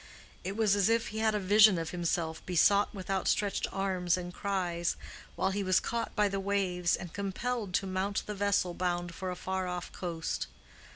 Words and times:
It 0.43 0.57
was 0.57 0.75
as 0.75 0.89
if 0.89 1.09
he 1.09 1.19
had 1.19 1.35
a 1.35 1.39
vision 1.39 1.77
of 1.77 1.91
himself 1.91 2.43
besought 2.47 2.91
with 2.91 3.11
outstretched 3.11 3.67
arms 3.71 4.17
and 4.17 4.33
cries, 4.33 4.95
while 5.35 5.51
he 5.51 5.61
was 5.61 5.79
caught 5.79 6.15
by 6.15 6.27
the 6.27 6.39
waves 6.39 6.95
and 6.95 7.13
compelled 7.13 7.75
to 7.75 7.85
mount 7.85 8.23
the 8.25 8.33
vessel 8.33 8.73
bound 8.73 9.13
for 9.13 9.29
a 9.29 9.35
far 9.35 9.67
off 9.67 9.91
coast. 9.91 10.47